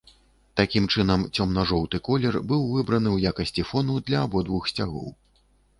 [0.59, 5.07] Такім чынам, цёмна-жоўты колер быў выбраны ў якасці фону для абодвух сцягоў.